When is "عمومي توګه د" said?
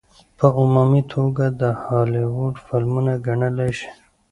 0.59-1.63